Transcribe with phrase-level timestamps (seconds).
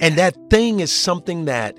[0.00, 1.78] And that thing is something that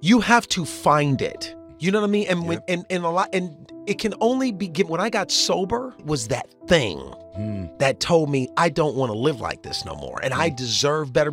[0.00, 1.54] you have to find it.
[1.78, 2.26] You know what I mean?
[2.28, 5.30] And when and, and a lot and it can only be given when I got
[5.30, 6.98] sober was that thing
[7.36, 7.66] Hmm.
[7.78, 11.12] that told me I don't want to live like this no more and I deserve
[11.12, 11.32] better.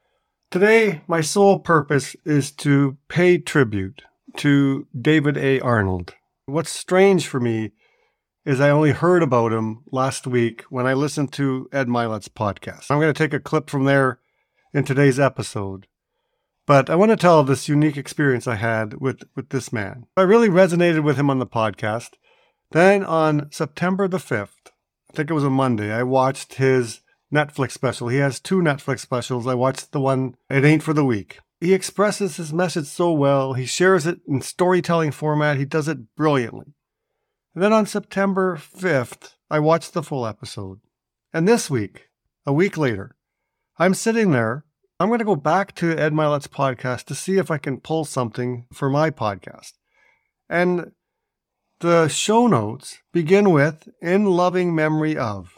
[0.51, 4.01] Today, my sole purpose is to pay tribute
[4.35, 5.61] to David A.
[5.61, 6.13] Arnold.
[6.45, 7.71] What's strange for me
[8.43, 12.91] is I only heard about him last week when I listened to Ed Mylett's podcast.
[12.91, 14.19] I'm going to take a clip from there
[14.73, 15.87] in today's episode.
[16.67, 20.07] But I want to tell this unique experience I had with, with this man.
[20.17, 22.15] I really resonated with him on the podcast.
[22.71, 24.67] Then on September the 5th,
[25.09, 26.99] I think it was a Monday, I watched his
[27.33, 28.09] Netflix special.
[28.09, 29.47] He has two Netflix specials.
[29.47, 31.39] I watched the one, It Ain't for the Weak.
[31.59, 33.53] He expresses his message so well.
[33.53, 35.57] He shares it in storytelling format.
[35.57, 36.73] He does it brilliantly.
[37.53, 40.79] And then on September 5th, I watched the full episode.
[41.33, 42.09] And this week,
[42.45, 43.15] a week later,
[43.77, 44.65] I'm sitting there.
[44.99, 48.05] I'm going to go back to Ed Mylett's podcast to see if I can pull
[48.05, 49.73] something for my podcast.
[50.49, 50.91] And
[51.79, 55.57] the show notes begin with in loving memory of.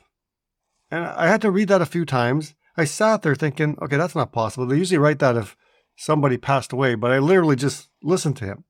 [0.94, 2.53] And I had to read that a few times.
[2.77, 4.67] I sat there thinking, okay, that's not possible.
[4.67, 5.58] They usually write that if
[5.95, 8.63] somebody passed away, but I literally just listened to him.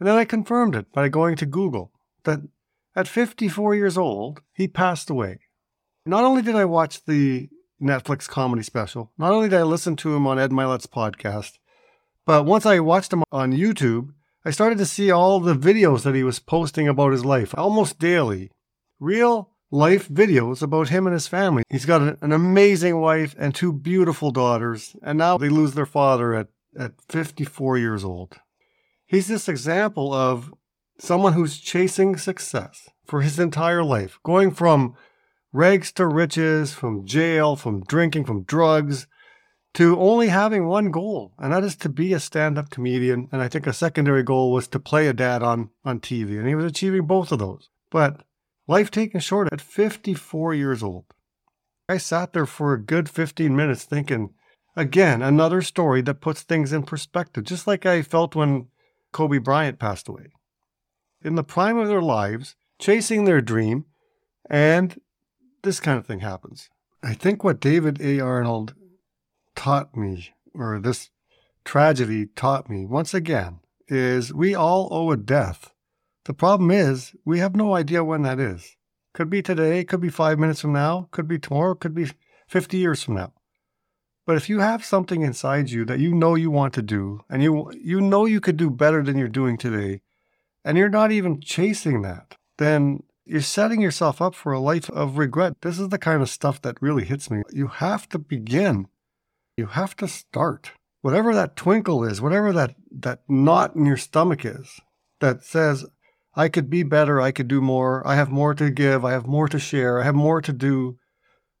[0.00, 1.92] And then I confirmed it by going to Google
[2.24, 2.40] that
[2.96, 5.38] at 54 years old, he passed away.
[6.04, 7.48] Not only did I watch the
[7.80, 11.58] Netflix comedy special, not only did I listen to him on Ed Mylett's podcast,
[12.26, 14.12] but once I watched him on YouTube,
[14.44, 18.00] I started to see all the videos that he was posting about his life almost
[18.00, 18.50] daily.
[18.98, 21.62] Real life videos about him and his family.
[21.68, 26.34] He's got an, amazing wife and two beautiful daughters, and now they lose their father
[26.34, 26.48] at,
[26.78, 28.36] at 54 years old.
[29.06, 30.52] He's this example of
[30.98, 34.94] someone who's chasing success for his entire life, going from
[35.52, 39.06] rags to riches, from jail, from drinking, from drugs,
[39.74, 43.28] to only having one goal, and that is to be a stand up comedian.
[43.30, 46.48] And I think a secondary goal was to play a dad on, on TV, and
[46.48, 47.70] he was achieving both of those.
[47.90, 48.22] But
[48.66, 51.04] life taken short at 54 years old.
[51.88, 54.34] I sat there for a good 15 minutes thinking,
[54.76, 58.68] again, another story that puts things in perspective, just like I felt when
[59.12, 60.32] Kobe Bryant passed away.
[61.22, 63.86] In the prime of their lives, chasing their dream,
[64.48, 65.00] and
[65.62, 66.70] this kind of thing happens.
[67.02, 68.20] I think what David A.
[68.20, 68.74] Arnold
[69.54, 71.10] taught me, or this
[71.64, 75.72] tragedy taught me once again, is we all owe a death.
[76.24, 78.76] The problem is we have no idea when that is.
[79.14, 82.10] Could be today, could be five minutes from now, could be tomorrow, could be
[82.46, 83.32] 50 years from now.
[84.26, 87.42] But if you have something inside you that you know you want to do, and
[87.42, 90.02] you you know you could do better than you're doing today,
[90.64, 95.18] and you're not even chasing that, then you're setting yourself up for a life of
[95.18, 95.62] regret.
[95.62, 97.42] This is the kind of stuff that really hits me.
[97.50, 98.88] You have to begin.
[99.56, 100.72] You have to start.
[101.00, 104.80] Whatever that twinkle is, whatever that, that knot in your stomach is
[105.20, 105.86] that says,
[106.34, 109.26] I could be better, I could do more, I have more to give, I have
[109.26, 110.98] more to share, I have more to do,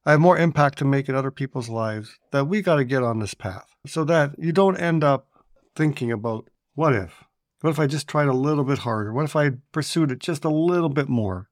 [0.06, 3.02] I have more impact to make in other people's lives, that we got to get
[3.02, 5.26] on this path so that you don't end up
[5.74, 7.24] thinking about what if?
[7.60, 9.12] What if I just tried a little bit harder?
[9.12, 11.48] What if I pursued it just a little bit more?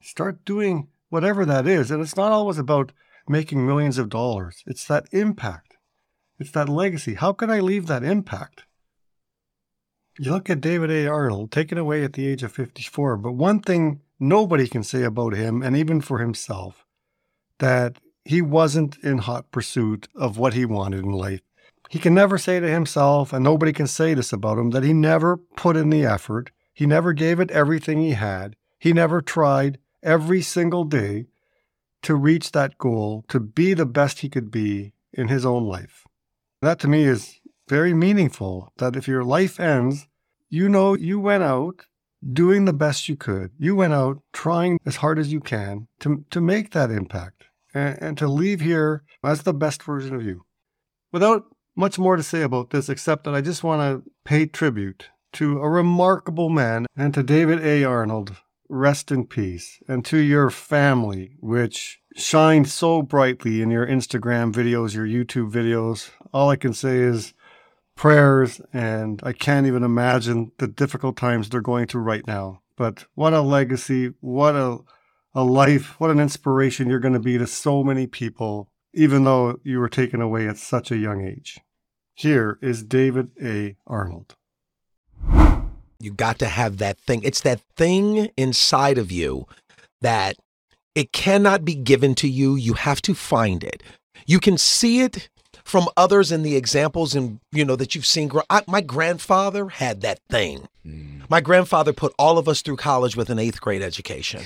[0.00, 1.90] Start doing whatever that is.
[1.90, 2.92] And it's not always about
[3.28, 5.76] making millions of dollars, it's that impact,
[6.38, 7.14] it's that legacy.
[7.14, 8.64] How can I leave that impact?
[10.18, 11.06] You look at David A.
[11.06, 15.34] Arnold, taken away at the age of 54, but one thing nobody can say about
[15.34, 16.84] him, and even for himself,
[17.58, 21.40] that he wasn't in hot pursuit of what he wanted in life.
[21.88, 24.92] He can never say to himself, and nobody can say this about him, that he
[24.92, 26.50] never put in the effort.
[26.74, 28.54] He never gave it everything he had.
[28.78, 31.26] He never tried every single day
[32.02, 36.06] to reach that goal, to be the best he could be in his own life.
[36.60, 37.40] That to me is
[37.72, 40.06] very meaningful that if your life ends,
[40.50, 41.86] you know you went out
[42.22, 43.50] doing the best you could.
[43.58, 47.96] You went out trying as hard as you can to, to make that impact and,
[48.02, 50.44] and to leave here as the best version of you.
[51.12, 55.08] Without much more to say about this, except that I just want to pay tribute
[55.32, 57.84] to a remarkable man and to David A.
[57.84, 58.36] Arnold
[58.68, 59.80] rest in peace.
[59.88, 66.10] And to your family, which shines so brightly in your Instagram videos, your YouTube videos,
[66.34, 67.32] all I can say is
[67.96, 68.60] prayers.
[68.72, 72.62] And I can't even imagine the difficult times they're going through right now.
[72.76, 74.78] But what a legacy, what a,
[75.34, 79.60] a life, what an inspiration you're going to be to so many people, even though
[79.62, 81.60] you were taken away at such a young age.
[82.14, 83.76] Here is David A.
[83.86, 84.36] Arnold.
[85.98, 87.22] You got to have that thing.
[87.22, 89.46] It's that thing inside of you
[90.00, 90.36] that
[90.94, 92.56] it cannot be given to you.
[92.56, 93.82] You have to find it.
[94.26, 95.28] You can see it
[95.64, 100.00] from others in the examples and you know that you've seen I, my grandfather had
[100.02, 100.68] that thing.
[100.86, 101.28] Mm.
[101.30, 104.42] my grandfather put all of us through college with an eighth grade education.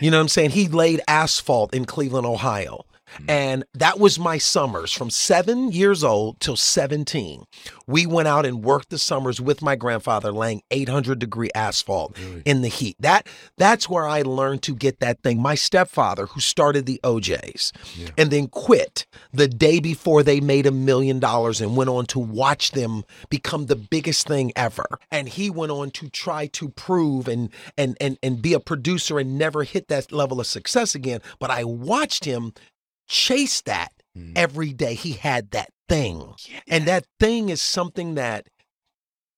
[0.00, 0.50] You know what i'm saying?
[0.50, 2.84] He laid asphalt in cleveland ohio
[3.18, 3.30] Mm.
[3.30, 7.44] And that was my summers from seven years old till 17.
[7.86, 12.42] We went out and worked the summers with my grandfather laying 800 degree asphalt really?
[12.44, 12.96] in the heat.
[13.00, 13.26] That
[13.58, 15.40] That's where I learned to get that thing.
[15.40, 18.08] My stepfather, who started the O'Jays yeah.
[18.16, 22.18] and then quit the day before they made a million dollars and went on to
[22.18, 24.86] watch them become the biggest thing ever.
[25.10, 29.18] And he went on to try to prove and and and and be a producer
[29.18, 31.20] and never hit that level of success again.
[31.38, 32.52] But I watched him
[33.06, 34.32] chase that mm.
[34.36, 34.94] every day.
[34.94, 36.34] He had that thing.
[36.48, 36.60] Yeah.
[36.68, 38.46] And that thing is something that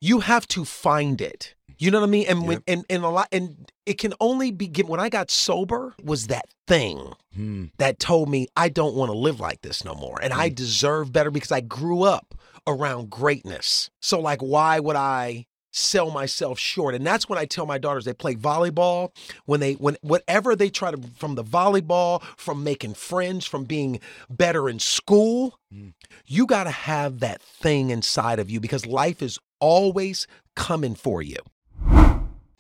[0.00, 1.54] you have to find it.
[1.78, 2.26] You know what I mean?
[2.28, 2.48] And yep.
[2.48, 5.94] when and, and a lot and it can only be given when I got sober
[6.02, 7.70] was that thing mm.
[7.76, 10.18] that told me I don't want to live like this no more.
[10.22, 10.38] And mm.
[10.38, 12.34] I deserve better because I grew up
[12.66, 13.90] around greatness.
[14.00, 15.46] So like why would I
[15.76, 16.94] sell myself short.
[16.94, 19.10] And that's what I tell my daughters they play volleyball,
[19.44, 24.00] when they when whatever they try to from the volleyball, from making friends, from being
[24.30, 25.92] better in school, mm.
[26.26, 31.22] you got to have that thing inside of you because life is always coming for
[31.22, 31.36] you.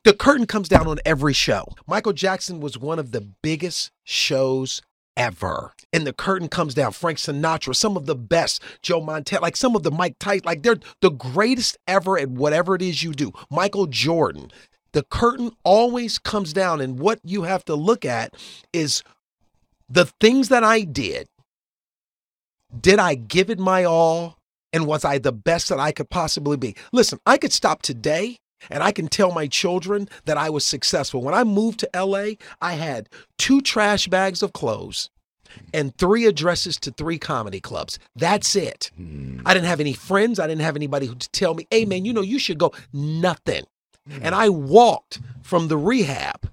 [0.04, 1.66] The curtain comes down on every show.
[1.88, 4.80] Michael Jackson was one of the biggest shows
[5.16, 5.72] ever.
[5.92, 6.92] And the curtain comes down.
[6.92, 8.62] Frank Sinatra, some of the best.
[8.82, 12.74] Joe Montana, like some of the Mike Tyson, like they're the greatest ever at whatever
[12.74, 13.32] it is you do.
[13.50, 14.50] Michael Jordan.
[14.92, 18.34] The curtain always comes down, and what you have to look at
[18.72, 19.02] is
[19.90, 21.28] the things that I did.
[22.80, 24.38] Did I give it my all?
[24.72, 26.76] And was I the best that I could possibly be?
[26.92, 28.38] Listen, I could stop today
[28.70, 31.22] and I can tell my children that I was successful.
[31.22, 33.08] When I moved to LA, I had
[33.38, 35.10] two trash bags of clothes
[35.72, 37.98] and three addresses to three comedy clubs.
[38.14, 38.90] That's it.
[38.96, 39.40] Hmm.
[39.44, 40.38] I didn't have any friends.
[40.38, 42.72] I didn't have anybody who to tell me, hey, man, you know, you should go.
[42.92, 43.64] Nothing.
[44.20, 46.48] And I walked from the rehab,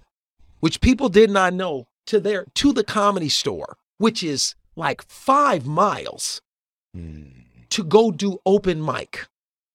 [0.59, 5.65] which people did not know, to there to the comedy store, which is like five
[5.65, 6.41] miles
[6.95, 7.23] hmm.
[7.69, 9.27] to go do open mic.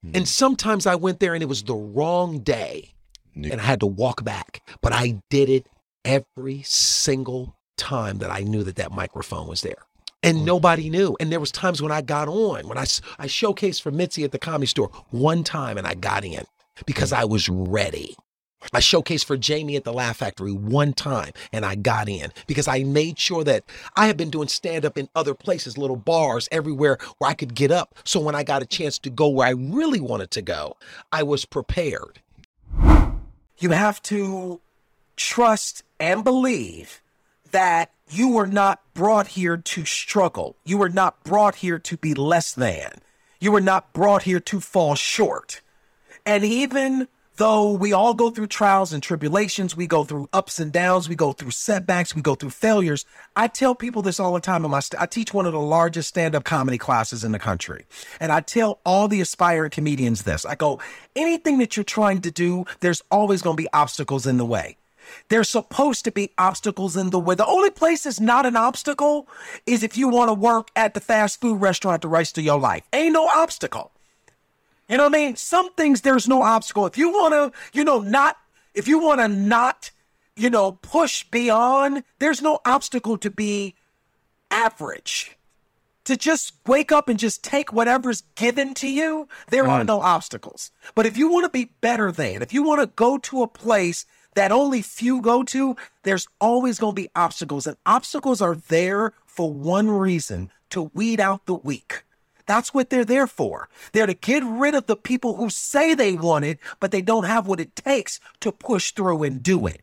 [0.05, 0.17] Mm.
[0.17, 2.95] And sometimes I went there and it was the wrong day
[3.35, 4.63] and I had to walk back.
[4.81, 5.69] But I did it
[6.05, 9.83] every single time that I knew that that microphone was there.
[10.23, 10.45] And mm.
[10.45, 11.17] nobody knew.
[11.21, 12.83] And there was times when I got on, when I,
[13.19, 16.45] I showcased for Mitzi at the comedy store one time and I got in
[16.87, 18.17] because I was ready.
[18.73, 22.69] I showcased for Jamie at the Laugh Factory one time and I got in because
[22.69, 23.65] I made sure that
[23.97, 27.55] I had been doing stand up in other places, little bars everywhere where I could
[27.55, 27.95] get up.
[28.05, 30.77] So when I got a chance to go where I really wanted to go,
[31.13, 32.21] I was prepared.
[33.59, 34.61] You have to
[35.17, 37.03] trust and believe
[37.51, 40.57] that you were not brought here to struggle.
[40.65, 43.01] You were not brought here to be less than.
[43.41, 45.61] You were not brought here to fall short.
[46.25, 47.09] And even
[47.39, 51.15] though we all go through trials and tribulations, we go through ups and downs, we
[51.15, 53.07] go through setbacks, we go through failures.
[53.35, 54.65] I tell people this all the time.
[54.65, 57.87] In my st- I teach one of the largest stand-up comedy classes in the country,
[58.21, 60.45] and I tell all the aspiring comedians this.
[60.45, 60.81] I go,
[61.17, 64.77] anything that you're trying to do, there's always going to be obstacles in the way.
[65.29, 67.35] There's supposed to be obstacles in the way.
[67.35, 69.27] The only place that's not an obstacle
[69.65, 72.59] is if you want to work at the fast food restaurant the rest of your
[72.61, 72.83] life.
[72.93, 73.93] Ain't no obstacle.
[74.89, 75.37] You know what I mean?
[75.37, 76.87] Some things there's no obstacle.
[76.87, 78.39] If you want to, you know, not,
[78.75, 79.91] if you want to not,
[80.35, 83.75] you know, push beyond, there's no obstacle to be
[84.51, 85.37] average.
[86.05, 90.71] To just wake up and just take whatever's given to you, there are no obstacles.
[90.95, 93.49] But if you want to be better than, if you want to go to a
[93.49, 97.67] place that only few go to, there's always going to be obstacles.
[97.67, 102.05] And obstacles are there for one reason to weed out the weak.
[102.49, 103.69] That's what they're there for.
[103.93, 107.25] They're to get rid of the people who say they want it, but they don't
[107.25, 109.83] have what it takes to push through and do it.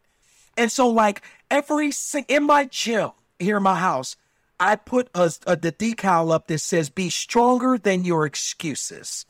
[0.57, 1.91] And so, like every
[2.27, 4.15] in my gym here in my house,
[4.59, 9.27] I put a, a the decal up that says "Be stronger than your excuses,"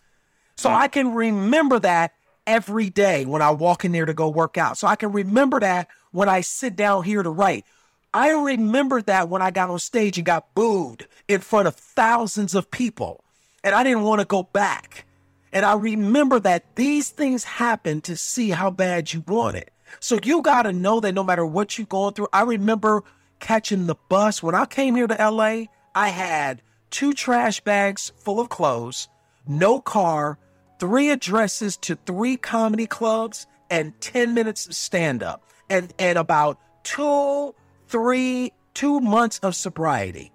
[0.56, 0.76] so mm.
[0.76, 2.14] I can remember that
[2.48, 4.78] every day when I walk in there to go work out.
[4.78, 7.66] So I can remember that when I sit down here to write.
[8.14, 12.56] I remember that when I got on stage and got booed in front of thousands
[12.56, 13.25] of people.
[13.66, 15.06] And I didn't want to go back.
[15.52, 19.72] And I remember that these things happen to see how bad you want it.
[20.00, 23.04] So you got to know that no matter what you're going through, I remember
[23.40, 24.44] catching the bus.
[24.44, 25.64] When I came here to LA,
[25.96, 29.08] I had two trash bags full of clothes,
[29.48, 30.38] no car,
[30.80, 36.60] three addresses to three comedy clubs, and 10 minutes of stand up, and, and about
[36.84, 37.56] two,
[37.88, 40.32] three, two months of sobriety.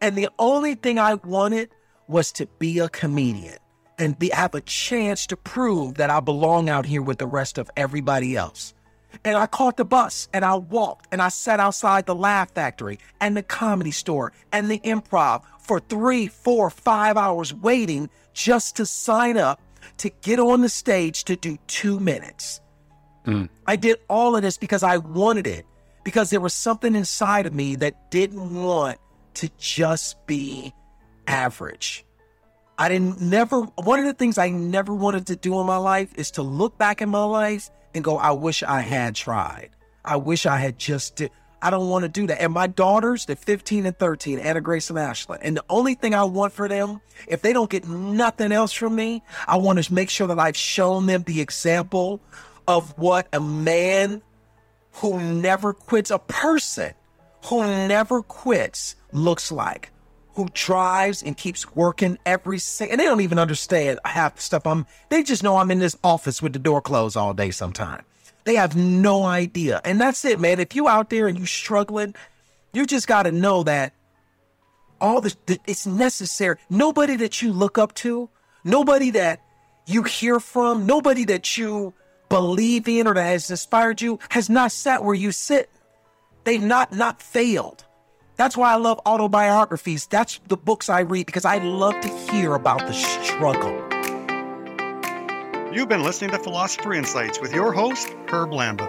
[0.00, 1.68] And the only thing I wanted
[2.10, 3.56] was to be a comedian
[3.98, 7.58] and be, have a chance to prove that I belong out here with the rest
[7.58, 8.74] of everybody else.
[9.24, 12.98] And I caught the bus and I walked and I sat outside the Laugh Factory
[13.20, 18.86] and the comedy store and the improv for three, four, five hours waiting just to
[18.86, 19.60] sign up
[19.98, 22.60] to get on the stage to do two minutes.
[23.26, 23.48] Mm.
[23.66, 25.66] I did all of this because I wanted it,
[26.04, 28.98] because there was something inside of me that didn't want
[29.34, 30.72] to just be
[31.30, 32.04] average.
[32.78, 36.12] I didn't never, one of the things I never wanted to do in my life
[36.16, 39.70] is to look back in my life and go, I wish I had tried.
[40.04, 41.30] I wish I had just did.
[41.62, 42.40] I don't want to do that.
[42.40, 45.38] And my daughters, they're 15 and 13, Anna Grace and Ashley.
[45.42, 48.96] And the only thing I want for them, if they don't get nothing else from
[48.96, 52.22] me, I want to make sure that I've shown them the example
[52.66, 54.22] of what a man
[54.94, 56.94] who never quits, a person
[57.44, 59.90] who never quits looks like
[60.40, 62.92] who drives and keeps working every second.
[62.92, 65.96] And they don't even understand half the stuff I'm, they just know I'm in this
[66.02, 68.04] office with the door closed all day sometime.
[68.44, 69.82] They have no idea.
[69.84, 70.58] And that's it, man.
[70.60, 72.14] If you out there and you struggling,
[72.72, 73.92] you just got to know that
[74.98, 76.56] all this, it's necessary.
[76.70, 78.30] Nobody that you look up to,
[78.64, 79.42] nobody that
[79.86, 81.92] you hear from, nobody that you
[82.30, 85.68] believe in or that has inspired you has not sat where you sit.
[86.44, 87.84] They've not, not failed.
[88.40, 90.06] That's why I love autobiographies.
[90.06, 93.72] That's the books I read because I love to hear about the struggle.
[95.70, 98.88] You've been listening to Philosopher Insights with your host, Herb Lamba.